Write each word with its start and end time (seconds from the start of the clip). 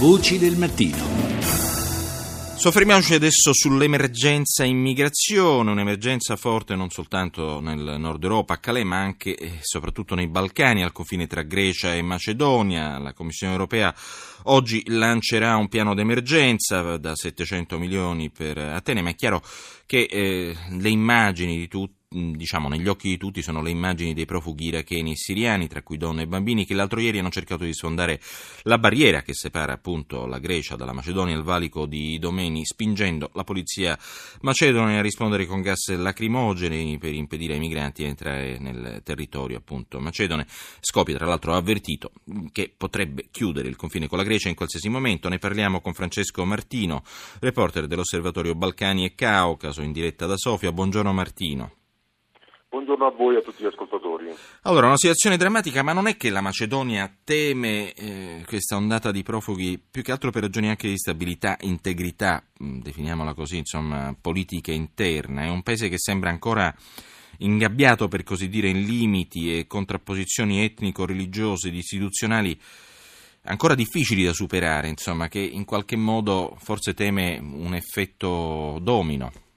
Voci 0.00 0.38
del 0.38 0.56
mattino. 0.56 0.96
Soffermiamoci 2.56 3.12
adesso 3.12 3.52
sull'emergenza 3.52 4.64
immigrazione, 4.64 5.70
un'emergenza 5.70 6.36
forte 6.36 6.74
non 6.74 6.88
soltanto 6.88 7.60
nel 7.60 7.96
nord 7.98 8.22
Europa, 8.22 8.54
a 8.54 8.56
Calais, 8.56 8.86
ma 8.86 8.96
anche 8.96 9.36
e 9.36 9.58
soprattutto 9.60 10.14
nei 10.14 10.26
Balcani, 10.26 10.82
al 10.82 10.92
confine 10.92 11.26
tra 11.26 11.42
Grecia 11.42 11.94
e 11.94 12.00
Macedonia. 12.00 12.96
La 12.98 13.12
Commissione 13.12 13.52
europea 13.52 13.94
oggi 14.44 14.82
lancerà 14.86 15.56
un 15.56 15.68
piano 15.68 15.92
d'emergenza 15.92 16.96
da 16.96 17.14
700 17.14 17.78
milioni 17.78 18.30
per 18.30 18.56
Atene, 18.56 19.02
ma 19.02 19.10
è 19.10 19.14
chiaro 19.14 19.42
che 19.84 20.08
eh, 20.10 20.56
le 20.78 20.88
immagini 20.88 21.58
di 21.58 21.68
tutti 21.68 21.99
diciamo, 22.12 22.68
negli 22.68 22.88
occhi 22.88 23.08
di 23.08 23.16
tutti 23.16 23.40
sono 23.40 23.62
le 23.62 23.70
immagini 23.70 24.14
dei 24.14 24.24
profughi 24.24 24.66
iracheni 24.66 25.12
e 25.12 25.16
siriani, 25.16 25.68
tra 25.68 25.82
cui 25.82 25.96
donne 25.96 26.22
e 26.22 26.26
bambini, 26.26 26.66
che 26.66 26.74
l'altro 26.74 26.98
ieri 26.98 27.20
hanno 27.20 27.30
cercato 27.30 27.62
di 27.62 27.72
sfondare 27.72 28.20
la 28.62 28.78
barriera 28.78 29.22
che 29.22 29.32
separa 29.32 29.74
appunto 29.74 30.26
la 30.26 30.40
Grecia 30.40 30.74
dalla 30.74 30.92
Macedonia 30.92 31.36
il 31.36 31.44
valico 31.44 31.86
di 31.86 32.18
Domeni, 32.18 32.64
spingendo 32.64 33.30
la 33.34 33.44
polizia 33.44 33.96
macedone 34.40 34.98
a 34.98 35.02
rispondere 35.02 35.46
con 35.46 35.60
gas 35.60 35.94
lacrimogeni 35.94 36.98
per 36.98 37.14
impedire 37.14 37.54
ai 37.54 37.60
migranti 37.60 38.02
di 38.02 38.08
entrare 38.08 38.58
nel 38.58 39.02
territorio 39.04 39.58
appunto 39.58 40.00
macedone. 40.00 40.46
Skopje 40.80 41.14
tra 41.14 41.26
l'altro 41.26 41.52
ha 41.52 41.58
avvertito 41.58 42.10
che 42.50 42.74
potrebbe 42.76 43.28
chiudere 43.30 43.68
il 43.68 43.76
confine 43.76 44.08
con 44.08 44.18
la 44.18 44.24
Grecia 44.24 44.48
in 44.48 44.56
qualsiasi 44.56 44.88
momento. 44.88 45.28
Ne 45.28 45.38
parliamo 45.38 45.80
con 45.80 45.94
Francesco 45.94 46.44
Martino, 46.44 47.04
reporter 47.38 47.86
dell'Osservatorio 47.86 48.56
Balcani 48.56 49.04
e 49.04 49.14
Caucaso 49.14 49.82
in 49.82 49.92
diretta 49.92 50.26
da 50.26 50.36
Sofia. 50.36 50.72
Buongiorno 50.72 51.12
Martino. 51.12 51.79
Buongiorno 52.70 53.04
a 53.04 53.10
voi 53.10 53.34
e 53.34 53.38
a 53.38 53.42
tutti 53.42 53.64
gli 53.64 53.66
ascoltatori. 53.66 54.32
Allora, 54.62 54.86
una 54.86 54.96
situazione 54.96 55.36
drammatica, 55.36 55.82
ma 55.82 55.92
non 55.92 56.06
è 56.06 56.16
che 56.16 56.30
la 56.30 56.40
Macedonia 56.40 57.12
teme 57.24 57.92
eh, 57.94 58.44
questa 58.46 58.76
ondata 58.76 59.10
di 59.10 59.24
profughi 59.24 59.76
più 59.90 60.02
che 60.02 60.12
altro 60.12 60.30
per 60.30 60.42
ragioni 60.42 60.68
anche 60.68 60.86
di 60.86 60.96
stabilità, 60.96 61.56
integrità, 61.62 62.40
mm, 62.62 62.78
definiamola 62.80 63.34
così, 63.34 63.56
insomma, 63.56 64.14
politica 64.18 64.70
interna. 64.70 65.42
È 65.42 65.48
un 65.48 65.64
paese 65.64 65.88
che 65.88 65.98
sembra 65.98 66.30
ancora 66.30 66.72
ingabbiato, 67.38 68.06
per 68.06 68.22
così 68.22 68.48
dire, 68.48 68.68
in 68.68 68.84
limiti 68.84 69.58
e 69.58 69.66
contrapposizioni 69.66 70.62
etnico-religiose 70.62 71.68
ed 71.68 71.74
istituzionali 71.74 72.56
ancora 73.46 73.74
difficili 73.74 74.22
da 74.22 74.32
superare, 74.32 74.86
insomma, 74.86 75.26
che 75.26 75.40
in 75.40 75.64
qualche 75.64 75.96
modo 75.96 76.56
forse 76.60 76.94
teme 76.94 77.36
un 77.36 77.74
effetto 77.74 78.78
domino. 78.80 79.49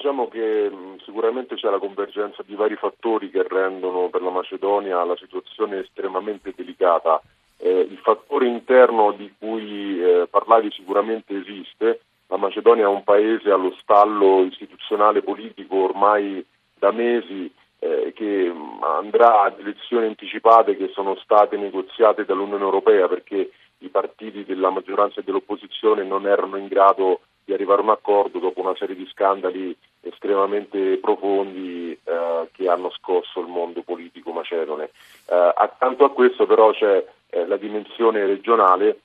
Diciamo 0.00 0.28
che 0.28 0.70
sicuramente 1.04 1.56
c'è 1.56 1.68
la 1.68 1.78
convergenza 1.78 2.42
di 2.46 2.54
vari 2.54 2.74
fattori 2.74 3.28
che 3.28 3.46
rendono 3.46 4.08
per 4.08 4.22
la 4.22 4.30
Macedonia 4.30 5.04
la 5.04 5.14
situazione 5.16 5.80
estremamente 5.80 6.54
delicata. 6.56 7.20
Eh, 7.58 7.80
il 7.80 7.98
fattore 7.98 8.46
interno 8.46 9.12
di 9.12 9.30
cui 9.38 10.02
eh, 10.02 10.26
parlavi 10.30 10.70
sicuramente 10.70 11.36
esiste, 11.36 12.00
la 12.28 12.38
Macedonia 12.38 12.84
è 12.84 12.88
un 12.88 13.04
paese 13.04 13.50
allo 13.50 13.76
stallo 13.78 14.42
istituzionale 14.44 15.20
politico 15.20 15.76
ormai 15.76 16.42
da 16.78 16.92
mesi 16.92 17.52
eh, 17.80 18.14
che 18.14 18.50
andrà 18.80 19.42
ad 19.42 19.60
elezioni 19.60 20.06
anticipate 20.06 20.78
che 20.78 20.88
sono 20.94 21.14
state 21.16 21.58
negoziate 21.58 22.24
dall'Unione 22.24 22.64
Europea 22.64 23.06
perché 23.06 23.50
i 23.76 23.88
partiti 23.88 24.46
della 24.46 24.70
maggioranza 24.70 25.20
e 25.20 25.24
dell'opposizione 25.24 26.04
non 26.04 26.26
erano 26.26 26.56
in 26.56 26.68
grado 26.68 27.20
di 27.44 27.52
arrivare 27.52 27.80
a 27.80 27.84
un 27.84 27.90
accordo 27.90 28.38
dopo 28.38 28.60
una 28.60 28.76
serie 28.76 28.94
di 28.94 29.06
scandali 29.10 29.76
estremamente 30.30 30.98
profondi 30.98 31.92
eh, 31.92 32.48
che 32.52 32.68
hanno 32.68 32.90
scosso 32.90 33.40
il 33.40 33.48
mondo 33.48 33.82
politico 33.82 34.30
macedone. 34.30 34.90
Eh, 35.26 35.52
accanto 35.56 36.04
a 36.04 36.12
questo 36.12 36.46
però 36.46 36.70
c'è 36.70 37.04
eh, 37.30 37.46
la 37.46 37.56
dimensione 37.56 38.24
regionale 38.24 39.00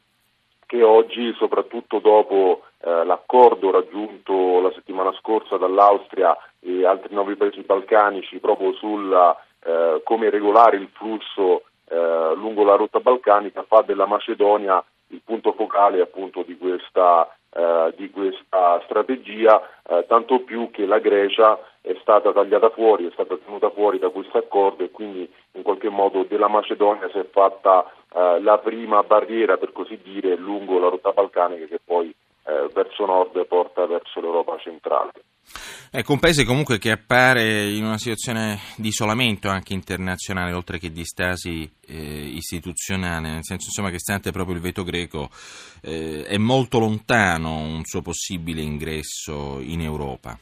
che 0.67 0.83
oggi, 0.83 1.33
soprattutto 1.33 1.99
dopo 1.99 2.63
eh, 2.79 3.03
l'accordo 3.03 3.71
raggiunto 3.71 4.61
la 4.61 4.71
settimana 4.73 5.11
scorsa 5.19 5.57
dall'Austria 5.57 6.35
e 6.59 6.85
altri 6.85 7.13
nove 7.13 7.35
paesi 7.35 7.61
balcanici 7.61 8.37
proprio 8.39 8.73
sulla 8.73 9.35
eh, 9.63 10.01
come 10.03 10.29
regolare 10.29 10.77
il 10.77 10.89
flusso 10.93 11.63
eh, 11.87 12.33
lungo 12.35 12.63
la 12.63 12.75
rotta 12.75 12.99
balcanica, 12.99 13.63
fa 13.67 13.81
della 13.81 14.05
Macedonia 14.05 14.83
il 15.09 15.21
punto 15.23 15.53
focale 15.53 16.01
appunto 16.01 16.41
di 16.41 16.57
questa 16.57 17.29
eh, 17.57 17.93
di 17.95 18.09
questa 18.09 18.81
strategia, 18.83 19.61
eh, 19.87 20.05
tanto 20.07 20.41
più 20.41 20.69
che 20.71 20.85
la 20.85 20.99
Grecia 20.99 21.57
è 21.79 21.95
stata 22.01 22.33
tagliata 22.33 22.69
fuori, 22.69 23.07
è 23.07 23.11
stata 23.13 23.37
tenuta 23.37 23.69
fuori 23.69 23.97
da 23.97 24.09
questo 24.09 24.37
accordo 24.37 24.83
e 24.83 24.91
quindi 24.91 25.31
in 25.53 25.61
qualche 25.61 25.87
modo 25.87 26.23
della 26.23 26.49
Macedonia 26.49 27.09
si 27.09 27.17
è 27.17 27.25
fatta 27.31 27.89
eh, 28.13 28.41
la 28.41 28.57
prima 28.57 29.03
barriera, 29.03 29.55
per 29.55 29.71
così 29.71 29.97
dire, 30.03 30.35
lungo 30.35 30.79
la 30.79 30.89
rotta 30.89 31.13
balcanica 31.13 31.65
che 31.65 31.79
poi 31.83 32.13
eh, 32.45 32.69
verso 32.73 33.05
nord 33.05 33.45
porta 33.45 33.85
verso 33.85 34.19
l'Europa 34.19 34.57
centrale. 34.57 35.11
Ecco, 35.91 36.11
un 36.11 36.19
paese 36.19 36.43
comunque 36.43 36.77
che 36.77 36.91
appare 36.91 37.69
in 37.69 37.85
una 37.85 37.97
situazione 37.97 38.59
di 38.75 38.89
isolamento 38.89 39.47
anche 39.47 39.73
internazionale, 39.73 40.51
oltre 40.51 40.77
che 40.77 40.91
di 40.91 41.05
stasi 41.05 41.69
eh, 41.87 41.95
istituzionale, 41.95 43.29
nel 43.29 43.43
senso 43.43 43.67
insomma, 43.67 43.89
che 43.89 43.99
stante 43.99 44.31
proprio 44.31 44.55
il 44.55 44.61
veto 44.61 44.83
greco 44.83 45.29
eh, 45.81 46.25
è 46.25 46.37
molto 46.37 46.79
lontano 46.79 47.59
un 47.59 47.85
suo 47.85 48.01
possibile 48.01 48.61
ingresso 48.61 49.59
in 49.61 49.81
Europa. 49.81 50.37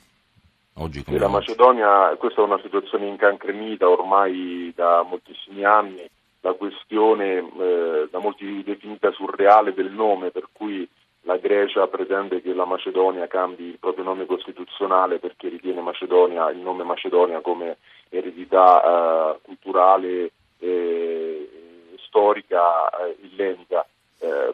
Oggi 0.78 1.03
come 1.03 1.19
la 1.19 1.25
oggi. 1.25 1.34
Macedonia, 1.34 2.16
questa 2.18 2.42
è 2.42 2.46
una 2.46 2.59
situazione 2.63 3.08
incancrenita 3.08 3.88
ormai 3.88 4.74
da 4.75 5.06
moltissimi 5.08 5.63
anni, 5.63 6.09
la 6.42 6.53
questione 6.53 7.38
eh, 7.38 8.08
da 8.09 8.19
molti 8.19 8.63
definita 8.63 9.12
surreale 9.12 9.74
del 9.74 9.92
nome, 9.92 10.31
per 10.31 10.47
cui 10.52 10.90
la 11.24 11.38
Grecia 11.38 11.88
pretende 11.88 12.42
che 12.42 12.54
la 12.54 12.66
Macedonia 12.66 13.28
cambi 13.28 13.64
il 13.64 13.80
proprio 13.80 14.04
nome 14.04 14.26
costituzionale 14.26 15.20
perché 15.20 15.50
ritiene 15.50 15.82
Macedonia, 15.82 16.50
il 16.52 16.58
nome 16.58 16.84
Macedonia 16.84 17.40
come 17.40 17.78
eredità 18.10 18.84
eh, 18.84 19.40
culturale 19.42 20.32
e 20.60 21.50
storica 22.06 22.90
eh, 22.90 23.18
illenica. 23.22 23.86
Eh, 24.20 24.54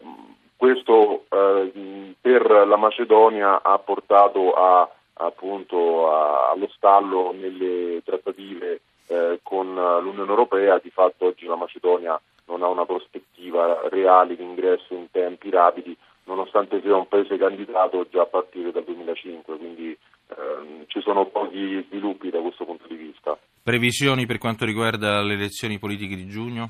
questo 0.55 1.25
eh, 1.29 2.13
per 2.19 2.49
la 2.67 2.77
Macedonia 2.77 3.61
ha 3.63 3.77
portato 3.79 4.53
a, 4.53 4.87
appunto, 5.13 6.11
a, 6.11 6.51
allo 6.51 6.69
stallo 6.75 7.31
nelle 7.31 8.01
trattative 8.03 8.81
eh, 9.07 9.39
con 9.41 9.73
l'Unione 9.73 10.29
Europea, 10.29 10.77
di 10.77 10.91
fatto 10.91 11.25
oggi 11.25 11.45
la 11.45 11.55
Macedonia 11.55 12.19
non 12.45 12.63
ha 12.63 12.67
una 12.67 12.85
prospettiva 12.85 13.81
reale 13.89 14.35
di 14.35 14.43
ingresso 14.43 14.93
in 14.93 15.09
tempi 15.11 15.49
rapidi 15.49 15.95
nonostante 16.29 16.79
sia 16.81 16.95
un 16.95 17.07
paese 17.07 17.37
candidato 17.37 18.07
già 18.11 18.21
a 18.21 18.25
partire 18.27 18.71
dal 18.71 18.83
2005, 18.83 19.57
quindi 19.57 19.97
ehm, 20.27 20.83
ci 20.85 21.01
sono 21.01 21.25
pochi 21.25 21.83
sviluppi 21.87 22.29
da 22.29 22.39
questo 22.39 22.65
punto 22.65 22.85
di 22.87 22.95
vista. 22.95 23.35
Previsioni 23.63 24.27
per 24.27 24.37
quanto 24.37 24.63
riguarda 24.63 25.21
le 25.23 25.33
elezioni 25.33 25.79
politiche 25.79 26.15
di 26.15 26.27
giugno? 26.27 26.69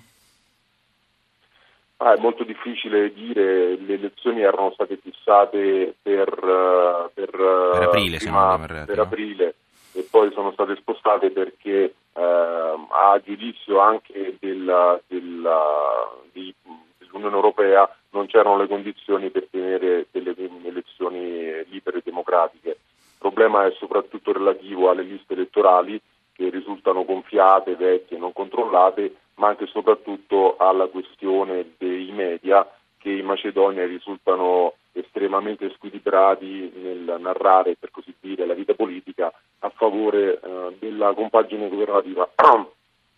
Ah, 1.98 2.14
è 2.14 2.20
molto 2.22 2.46
difficile 2.46 3.12
dire, 3.12 3.76
le 3.76 3.96
elezioni 3.96 4.42
erano 4.42 4.72
state 4.72 4.98
fissate 5.04 5.96
per, 6.02 6.30
uh, 6.30 7.12
per, 7.14 7.34
uh, 7.34 7.72
per 7.72 7.84
aprile, 7.84 8.18
prima, 8.18 8.54
errati, 8.54 8.86
per 8.86 8.96
no? 8.96 9.04
aprile 9.04 9.56
e 9.92 10.08
poi 10.10 10.32
sono 10.32 10.54
state 10.54 10.78
spostate 10.78 11.32
perché 11.32 11.94
uh, 12.14 12.20
a 12.22 13.20
giudizio 13.22 13.80
anche 13.80 14.38
della, 14.40 14.98
della, 15.08 16.10
di, 16.32 16.54
dell'Unione 17.00 17.36
Europea 17.36 17.90
non 18.12 18.28
c'erano 18.28 18.58
le 18.58 18.68
condizioni 18.68 19.30
per 19.30 19.48
tenere 19.50 20.08
delle 20.12 20.36
elezioni 20.64 21.64
libere 21.68 22.00
e 22.00 22.02
democratiche. 22.04 22.70
Il 22.70 23.18
problema 23.18 23.66
è 23.66 23.72
soprattutto 23.78 24.32
relativo 24.32 24.90
alle 24.90 25.04
liste 25.04 25.34
elettorali 25.34 26.00
che 26.34 26.50
risultano 26.50 27.04
gonfiate, 27.04 27.76
vecchie, 27.76 28.18
non 28.18 28.34
controllate, 28.34 29.14
ma 29.36 29.50
anche 29.50 29.66
e 29.66 29.68
soprattutto 29.68 30.56
alla 30.58 30.88
questione 30.88 31.74
dei 31.78 32.12
media 32.12 32.68
che 32.98 33.12
in 33.12 33.26
Macedonia 33.26 33.86
risultano 33.86 34.76
estremamente 34.92 35.70
squilibrati 35.76 36.72
nel 36.76 37.18
narrare, 37.20 37.76
per 37.78 37.92
così 37.92 38.14
dire, 38.20 38.46
la 38.46 38.54
vita 38.54 38.74
politica 38.74 39.32
a 39.60 39.70
favore 39.70 40.40
eh, 40.40 40.76
della 40.80 41.14
compagine 41.14 41.70
governativa. 41.70 42.30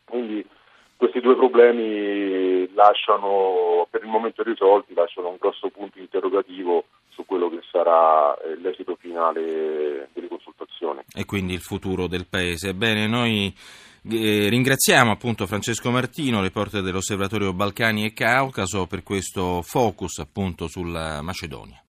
Quindi 0.06 0.46
questi 1.02 1.20
due 1.20 1.36
problemi 1.36 2.72
lasciano, 2.76 3.88
per 3.90 4.04
il 4.04 4.08
momento 4.08 4.44
risolti, 4.44 4.94
lasciano 4.94 5.30
un 5.30 5.38
grosso 5.40 5.70
punto 5.70 5.98
interrogativo 5.98 6.86
su 7.10 7.26
quello 7.26 7.50
che 7.50 7.62
sarà 7.72 8.38
eh, 8.38 8.56
l'esito 8.62 8.96
finale 9.00 10.10
delle 10.14 10.28
consultazioni. 10.28 11.00
E 11.12 11.26
quindi 11.26 11.54
il 11.54 11.62
futuro 11.62 12.06
del 12.06 12.28
Paese. 12.30 12.76
Bene, 12.76 13.08
noi 13.08 13.52
eh, 14.12 14.48
ringraziamo 14.48 15.10
appunto 15.10 15.48
Francesco 15.48 15.90
Martino, 15.90 16.40
reporter 16.40 16.84
dell'Osservatorio 16.84 17.52
Balcani 17.52 18.06
e 18.06 18.14
Caucaso, 18.14 18.86
per 18.86 19.02
questo 19.02 19.64
focus 19.64 20.20
appunto 20.20 20.68
sulla 20.68 21.24
Macedonia. 21.24 21.80